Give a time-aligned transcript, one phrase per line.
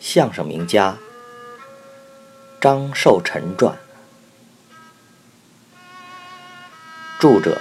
[0.00, 0.96] 相声名家
[2.60, 3.76] 张寿臣传，
[7.20, 7.60] 著者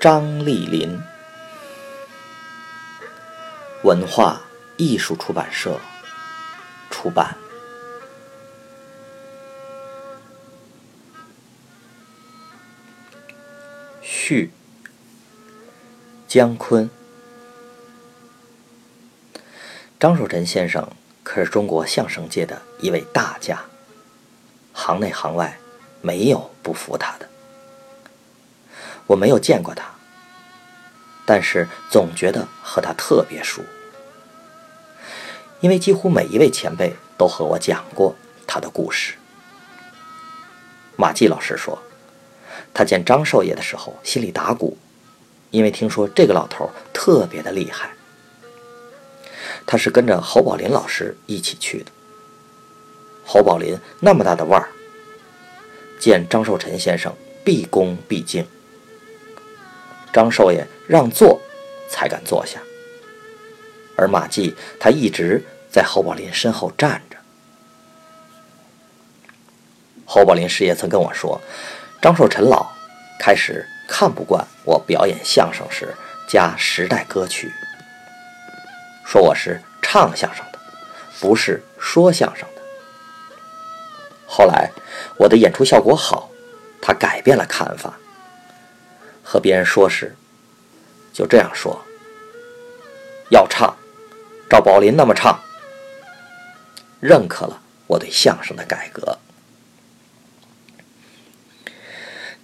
[0.00, 0.98] 张丽林，
[3.82, 4.40] 文化
[4.76, 5.78] 艺术出版社
[6.90, 7.36] 出版。
[14.00, 14.50] 序，
[16.26, 16.88] 姜昆。
[20.00, 20.88] 张寿臣先生
[21.22, 23.60] 可是中国相声界的一位大家，
[24.72, 25.58] 行内行外
[26.00, 27.28] 没有不服他的。
[29.06, 29.84] 我没有见过他，
[31.26, 33.60] 但是总觉得和他特别熟，
[35.60, 39.16] 因为几乎每一位前辈都和我讲过他的故事。
[40.96, 41.78] 马季老师说，
[42.72, 44.78] 他见张少爷的时候心里打鼓，
[45.50, 47.90] 因为听说这个老头特别的厉害。
[49.70, 51.92] 他是跟着侯宝林老师一起去的。
[53.24, 54.68] 侯宝林那么大的腕儿，
[56.00, 58.44] 见张寿臣先生毕恭毕敬，
[60.12, 61.40] 张寿爷让座
[61.88, 62.60] 才敢坐下。
[63.94, 67.16] 而马季他一直在侯宝林身后站着。
[70.04, 71.40] 侯宝林师爷曾跟我说，
[72.02, 72.66] 张寿臣老
[73.20, 75.94] 开始看不惯我表演相声时
[76.28, 77.52] 加时代歌曲。
[79.10, 80.58] 说我是唱相声的，
[81.18, 82.62] 不是说相声的。
[84.24, 84.70] 后来
[85.16, 86.30] 我的演出效果好，
[86.80, 87.98] 他改变了看法。
[89.24, 90.14] 和别人说时，
[91.12, 91.84] 就这样说：
[93.32, 93.76] 要唱，
[94.48, 95.42] 照宝林那么唱。
[97.00, 99.18] 认可了我对相声的改革。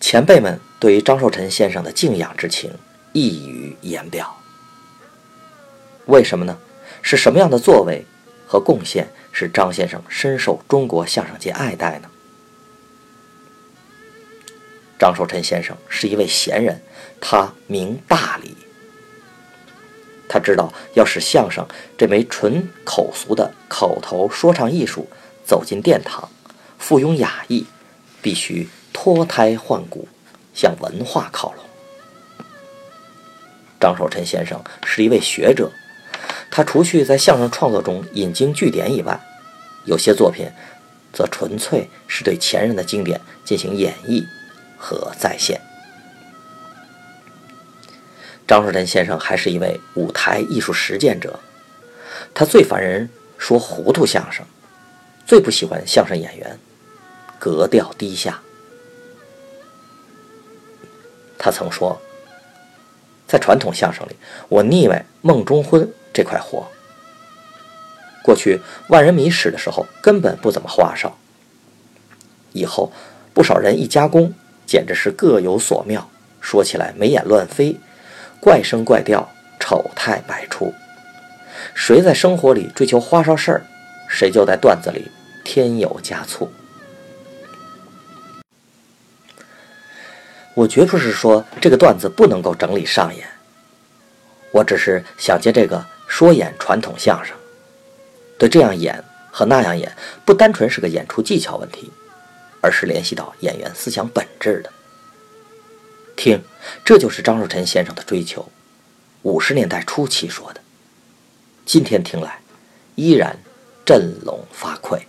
[0.00, 2.76] 前辈们对于张寿臣先生的敬仰之情
[3.12, 4.35] 溢于言表。
[6.06, 6.58] 为什么呢？
[7.02, 8.04] 是什么样的作为
[8.48, 12.10] 和贡献使张先生深受中国相声界爱戴呢？
[14.98, 16.80] 张寿臣先生是一位贤人，
[17.20, 18.56] 他明大理。
[20.28, 21.64] 他知道要使相声
[21.96, 25.08] 这枚纯口俗的口头说唱艺术
[25.44, 26.28] 走进殿堂，
[26.78, 27.66] 附庸雅意，
[28.20, 30.08] 必须脱胎换骨，
[30.54, 31.64] 向文化靠拢。
[33.78, 35.70] 张寿臣先生是一位学者。
[36.56, 39.20] 他除去在相声创作中引经据典以外，
[39.84, 40.50] 有些作品
[41.12, 44.24] 则纯粹是对前人的经典进行演绎
[44.78, 45.60] 和再现。
[48.48, 51.38] 张寿臣先生还是一位舞台艺术实践者，
[52.32, 53.06] 他最烦人
[53.36, 54.42] 说糊涂相声，
[55.26, 56.58] 最不喜欢相声演员
[57.38, 58.40] 格调低下。
[61.36, 62.00] 他曾说，
[63.28, 64.16] 在传统相声里，
[64.48, 65.86] 我腻歪孟中婚。
[66.16, 66.66] 这块活，
[68.22, 71.14] 过去万人迷使的时候根本不怎么花哨，
[72.54, 72.90] 以后
[73.34, 74.32] 不少人一加工，
[74.64, 76.08] 简直是各有所妙，
[76.40, 77.76] 说起来眉眼乱飞，
[78.40, 79.28] 怪声怪调，
[79.60, 80.72] 丑态百出。
[81.74, 83.66] 谁在生活里追求花哨事儿，
[84.08, 85.10] 谁就在段子里
[85.44, 86.50] 添油加醋。
[90.54, 93.28] 我绝不是说这个段子不能够整理上演，
[94.52, 95.84] 我只是想借这个。
[96.06, 97.36] 说演传统相声，
[98.38, 99.94] 对这样演和那样演，
[100.24, 101.90] 不单纯是个演出技巧问题，
[102.62, 104.72] 而是联系到演员思想本质的。
[106.16, 106.42] 听，
[106.84, 108.48] 这就是张寿臣先生的追求，
[109.22, 110.60] 五十年代初期说的，
[111.66, 112.40] 今天听来
[112.94, 113.38] 依然
[113.84, 115.00] 振聋发聩。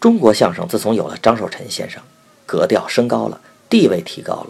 [0.00, 2.02] 中国相声自从有了张寿臣先生，
[2.44, 4.48] 格调升高了，地位提高了，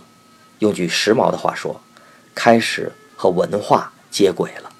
[0.60, 1.78] 用句时髦的话说，
[2.34, 3.92] 开始和文化。
[4.16, 4.72] 接轨了，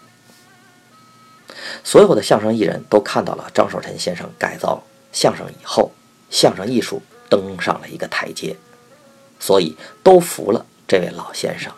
[1.85, 4.83] 所有的相声艺人都看到了张守臣先生改造
[5.13, 5.93] 相声以后，
[6.31, 8.57] 相声艺术登上了一个台阶，
[9.39, 11.71] 所以都服了这位老先生。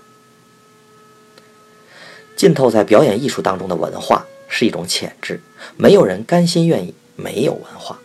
[2.37, 5.41] 浸透在表演艺术当中的文化是一种潜质，
[5.77, 7.99] 没有人甘心愿意没有文化，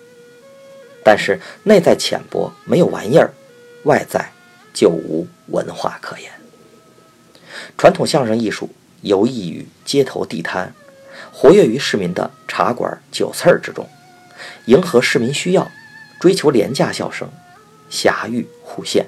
[1.04, 3.32] 但是内在浅薄，没有玩意儿，
[3.84, 4.32] 外在
[4.74, 6.32] 就无文化可言。
[7.78, 8.68] 传统相声艺术。
[9.04, 10.74] 游弋于街头地摊，
[11.32, 13.88] 活跃于市民的茶馆酒肆儿之中，
[14.66, 15.70] 迎合市民需要，
[16.20, 17.30] 追求廉价笑声，
[17.90, 19.06] 狭域互现，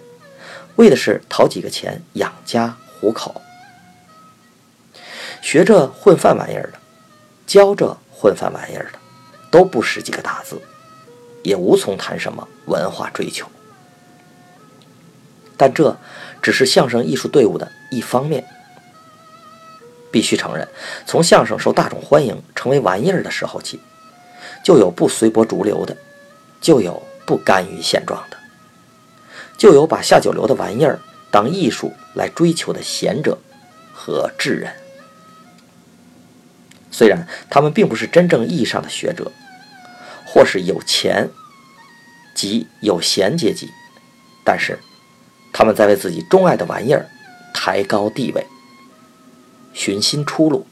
[0.75, 3.42] 为的是讨几个钱养家糊口。
[5.42, 6.80] 学着混饭玩意儿的，
[7.47, 9.00] 教着混饭玩意儿的，
[9.50, 10.62] 都不识几个大字，
[11.44, 13.47] 也无从谈什么文化追求。
[15.56, 15.95] 但这
[16.42, 18.45] 只是相声艺术队伍的一方面。
[20.16, 20.66] 必须承认，
[21.06, 23.82] 从相声受大众欢迎、成为玩意儿的时候起，
[24.64, 25.98] 就有不随波逐流的，
[26.62, 28.38] 就有不甘于现状的，
[29.58, 30.98] 就有把下九流的玩意儿
[31.30, 33.38] 当艺术来追求的贤者
[33.94, 34.72] 和智人。
[36.90, 39.30] 虽然他们并不是真正意义上的学者，
[40.26, 41.30] 或是有钱
[42.34, 43.70] 及有闲阶级，
[44.46, 44.80] 但是
[45.52, 47.06] 他们在为自己钟爱的玩意儿
[47.54, 48.48] 抬高地位。
[49.75, 50.66] 寻新出路，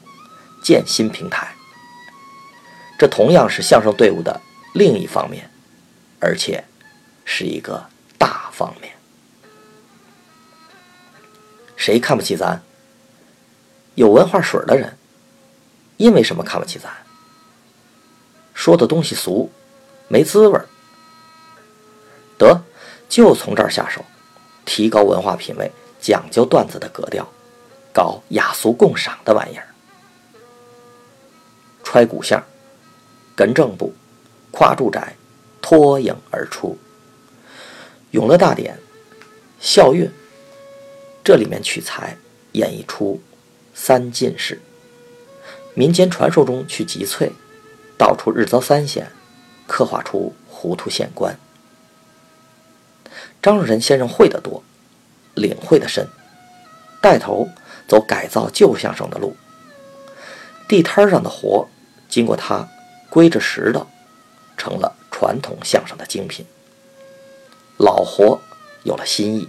[0.62, 1.54] 建新平台，
[2.98, 4.40] 这同样是相声队伍的
[4.72, 5.48] 另一方面，
[6.18, 6.64] 而且
[7.24, 7.86] 是一个
[8.18, 8.92] 大方面。
[11.76, 12.62] 谁看不起咱？
[13.94, 14.96] 有文化水的人，
[15.98, 16.90] 因为什么看不起咱？
[18.54, 19.52] 说的东西俗，
[20.08, 20.58] 没滋味。
[22.38, 22.62] 得，
[23.08, 24.02] 就从这儿下手，
[24.64, 27.28] 提高文化品位，讲究段子的格调。
[27.94, 29.68] 搞雅俗共赏的玩意儿，
[31.84, 32.42] 揣骨相，
[33.36, 33.94] 跟正步，
[34.50, 35.14] 跨住宅，
[35.62, 36.76] 脱颖而出。
[38.10, 38.76] 永乐大典，
[39.60, 40.10] 孝运，
[41.22, 42.16] 这里面取材
[42.52, 43.22] 演绎出
[43.74, 44.60] 三进士。
[45.74, 47.30] 民间传说中去集萃，
[47.96, 49.12] 道出日遭三险，
[49.68, 51.38] 刻画出糊涂县官。
[53.40, 54.64] 张若晨先生会得多，
[55.34, 56.08] 领会的深，
[57.00, 57.48] 带头。
[57.86, 59.36] 走改造旧相声的路，
[60.68, 61.68] 地摊上的活，
[62.08, 62.68] 经过他
[63.10, 63.86] 归着拾到，
[64.56, 66.46] 成了传统相声的精品。
[67.76, 68.40] 老活
[68.84, 69.48] 有了新意，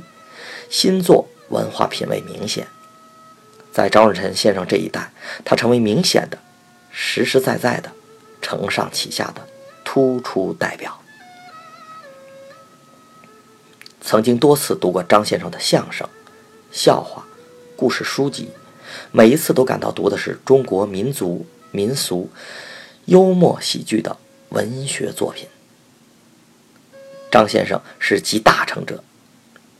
[0.69, 2.67] 新作文化品味明显。
[3.71, 5.11] 在张若晨先生这一代，
[5.43, 6.37] 他成为明显的、
[6.91, 7.91] 实实在在的、
[8.41, 9.47] 承上启下的
[9.83, 10.99] 突出代表。
[14.01, 16.07] 曾经多次读过张先生的相声、
[16.71, 17.25] 笑话。
[17.75, 18.49] 故事书籍，
[19.11, 22.29] 每一次都感到读的是中国民族民俗
[23.05, 24.15] 幽默喜剧的
[24.49, 25.47] 文学作品。
[27.29, 29.03] 张先生是集大成者，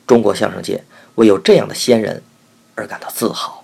[0.06, 0.84] 中国相声界
[1.16, 2.22] 为有这样的先人
[2.76, 3.64] 而感到自豪。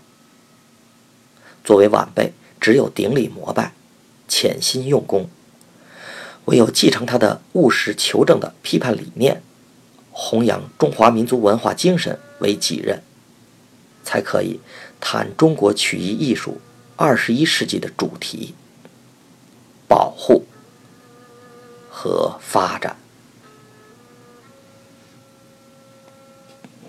[1.63, 3.73] 作为晚辈，只有顶礼膜拜，
[4.29, 5.25] 潜心用功；
[6.45, 9.43] 唯有继承他的务实求证的批判理念，
[10.11, 13.03] 弘扬中华民族文化精神为己任。
[14.11, 14.59] 才可以
[14.99, 16.59] 谈中国曲艺艺术
[16.97, 18.53] 二十一世纪的主题：
[19.87, 20.43] 保护
[21.89, 22.97] 和发展。